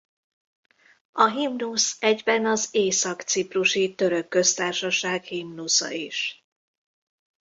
[1.11, 6.45] A himnusz egyben az Észak-ciprusi Török Köztársaság himnusza is.